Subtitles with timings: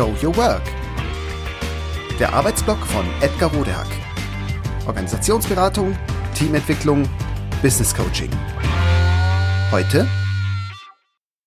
[0.00, 0.62] Show Your Work.
[2.18, 3.86] Der Arbeitsblock von Edgar Rodehack.
[4.86, 5.94] Organisationsberatung,
[6.34, 7.06] Teamentwicklung,
[7.60, 8.30] Business Coaching.
[9.70, 10.08] Heute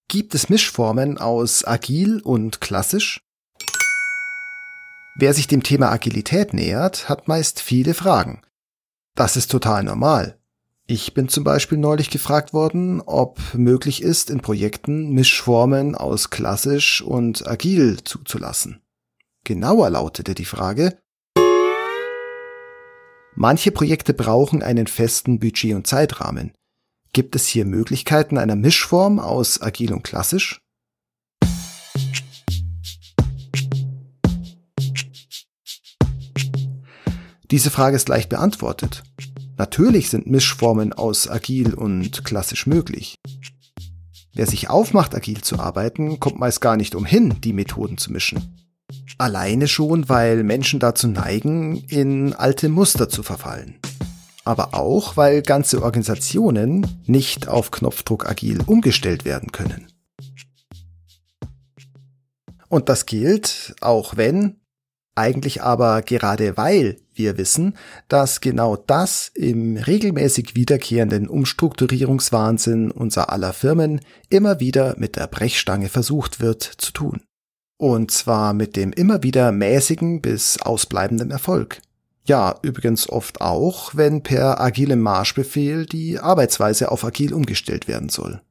[0.08, 3.22] gibt es Mischformen aus agil und klassisch.
[5.16, 8.44] Wer sich dem Thema Agilität nähert, hat meist viele Fragen.
[9.16, 10.40] Das ist total normal.
[10.96, 17.02] Ich bin zum Beispiel neulich gefragt worden, ob möglich ist, in Projekten Mischformen aus klassisch
[17.02, 18.80] und agil zuzulassen.
[19.44, 21.00] Genauer lautete die Frage,
[23.34, 26.54] Manche Projekte brauchen einen festen Budget- und Zeitrahmen.
[27.12, 30.62] Gibt es hier Möglichkeiten einer Mischform aus agil und klassisch?
[37.50, 39.02] Diese Frage ist leicht beantwortet.
[39.58, 43.16] Natürlich sind Mischformen aus agil und klassisch möglich.
[44.34, 48.60] Wer sich aufmacht, agil zu arbeiten, kommt meist gar nicht umhin, die Methoden zu mischen.
[49.20, 53.76] Alleine schon, weil Menschen dazu neigen, in alte Muster zu verfallen.
[54.44, 59.88] Aber auch, weil ganze Organisationen nicht auf Knopfdruck agil umgestellt werden können.
[62.70, 64.63] Und das gilt, auch wenn,
[65.16, 73.54] eigentlich aber gerade weil wir wissen, dass genau das im regelmäßig wiederkehrenden Umstrukturierungswahnsinn unser aller
[73.54, 77.22] Firmen immer wieder mit der Brechstange versucht wird zu tun.
[77.78, 81.82] Und zwar mit dem immer wieder mäßigen bis ausbleibenden Erfolg.
[82.26, 88.42] Ja, übrigens oft auch, wenn per agilem Marschbefehl die Arbeitsweise auf agil umgestellt werden soll.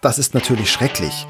[0.00, 1.26] Das ist natürlich schrecklich,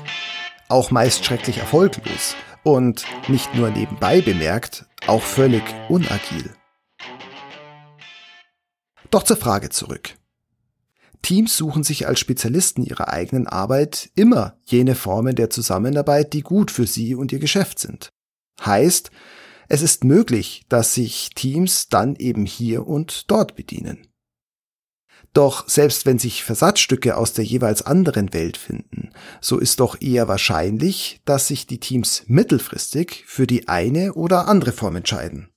[0.71, 6.51] auch meist schrecklich erfolglos und nicht nur nebenbei bemerkt, auch völlig unagil.
[9.11, 10.17] Doch zur Frage zurück.
[11.23, 16.71] Teams suchen sich als Spezialisten ihrer eigenen Arbeit immer jene Formen der Zusammenarbeit, die gut
[16.71, 18.11] für sie und ihr Geschäft sind.
[18.65, 19.11] Heißt,
[19.69, 24.10] es ist möglich, dass sich Teams dann eben hier und dort bedienen.
[25.33, 29.11] Doch selbst wenn sich Versatzstücke aus der jeweils anderen Welt finden,
[29.41, 34.73] so ist doch eher wahrscheinlich, dass sich die Teams mittelfristig für die eine oder andere
[34.73, 35.49] Form entscheiden.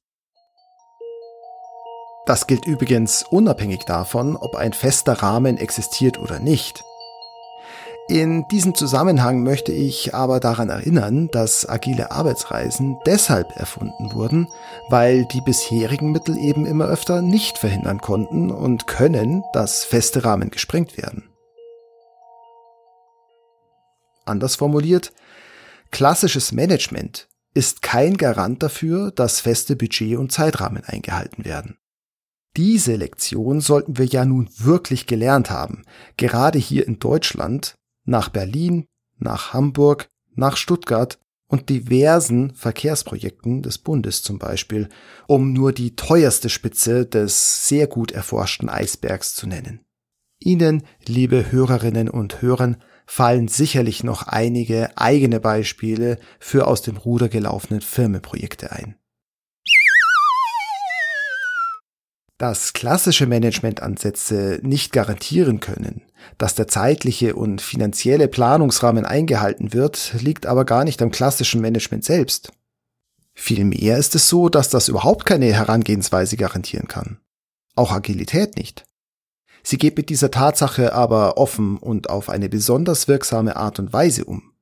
[2.25, 6.83] Das gilt übrigens unabhängig davon, ob ein fester Rahmen existiert oder nicht.
[8.09, 14.47] In diesem Zusammenhang möchte ich aber daran erinnern, dass agile Arbeitsreisen deshalb erfunden wurden,
[14.89, 20.51] weil die bisherigen Mittel eben immer öfter nicht verhindern konnten und können, dass feste Rahmen
[20.51, 21.29] gesprengt werden.
[24.25, 25.13] Anders formuliert,
[25.91, 31.77] klassisches Management ist kein Garant dafür, dass feste Budget- und Zeitrahmen eingehalten werden.
[32.57, 35.83] Diese Lektion sollten wir ja nun wirklich gelernt haben,
[36.17, 37.75] gerade hier in Deutschland,
[38.05, 38.85] nach Berlin,
[39.17, 44.89] nach Hamburg, nach Stuttgart und diversen Verkehrsprojekten des Bundes zum Beispiel,
[45.27, 49.81] um nur die teuerste Spitze des sehr gut erforschten Eisbergs zu nennen.
[50.39, 57.29] Ihnen, liebe Hörerinnen und Hörern, fallen sicherlich noch einige eigene Beispiele für aus dem Ruder
[57.29, 58.95] gelaufenen Firmenprojekte ein.
[62.37, 66.01] Dass klassische Managementansätze nicht garantieren können,
[66.37, 72.03] dass der zeitliche und finanzielle Planungsrahmen eingehalten wird, liegt aber gar nicht am klassischen Management
[72.03, 72.51] selbst.
[73.33, 77.19] Vielmehr ist es so, dass das überhaupt keine Herangehensweise garantieren kann.
[77.75, 78.85] Auch Agilität nicht.
[79.63, 84.25] Sie geht mit dieser Tatsache aber offen und auf eine besonders wirksame Art und Weise
[84.25, 84.52] um.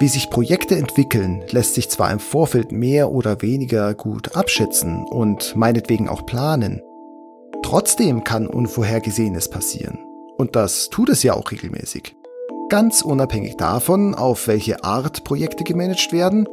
[0.00, 5.56] Wie sich Projekte entwickeln, lässt sich zwar im Vorfeld mehr oder weniger gut abschätzen und
[5.56, 6.80] meinetwegen auch planen.
[7.64, 9.98] Trotzdem kann Unvorhergesehenes passieren.
[10.36, 12.14] Und das tut es ja auch regelmäßig.
[12.68, 16.46] Ganz unabhängig davon, auf welche Art Projekte gemanagt werden,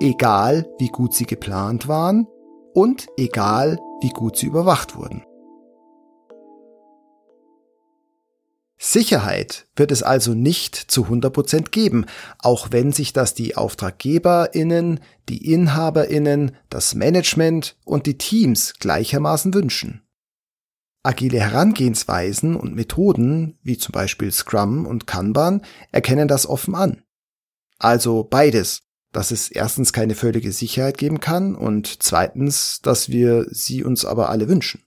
[0.00, 2.26] egal wie gut sie geplant waren
[2.72, 5.24] und egal wie gut sie überwacht wurden.
[8.80, 12.06] Sicherheit wird es also nicht zu 100% geben,
[12.38, 20.02] auch wenn sich das die Auftraggeberinnen, die Inhaberinnen, das Management und die Teams gleichermaßen wünschen.
[21.02, 27.02] Agile Herangehensweisen und Methoden, wie zum Beispiel Scrum und Kanban, erkennen das offen an.
[27.78, 28.82] Also beides,
[29.12, 34.28] dass es erstens keine völlige Sicherheit geben kann und zweitens, dass wir sie uns aber
[34.28, 34.82] alle wünschen.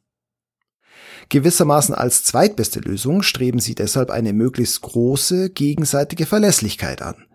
[1.31, 7.25] Gewissermaßen als zweitbeste Lösung streben sie deshalb eine möglichst große gegenseitige Verlässlichkeit an.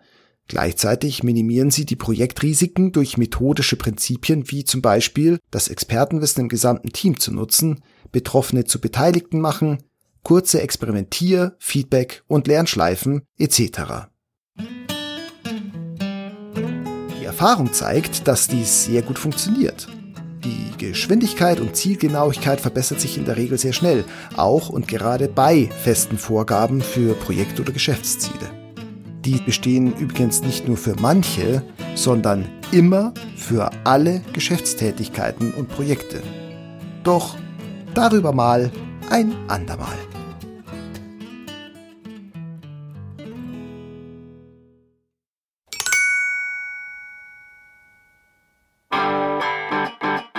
[0.48, 6.90] Gleichzeitig minimieren sie die Projektrisiken durch methodische Prinzipien wie zum Beispiel das Expertenwissen im gesamten
[6.90, 7.80] Team zu nutzen,
[8.12, 9.78] Betroffene zu Beteiligten machen,
[10.22, 14.10] kurze Experimentier-, Feedback- und Lernschleifen etc.
[17.18, 19.88] Die Erfahrung zeigt, dass dies sehr gut funktioniert.
[20.78, 24.04] Geschwindigkeit und Zielgenauigkeit verbessert sich in der Regel sehr schnell,
[24.36, 28.50] auch und gerade bei festen Vorgaben für Projekt- oder Geschäftsziele.
[29.24, 31.62] Die bestehen übrigens nicht nur für manche,
[31.94, 36.22] sondern immer für alle Geschäftstätigkeiten und Projekte.
[37.02, 37.36] Doch
[37.94, 38.70] darüber mal
[39.10, 39.96] ein andermal.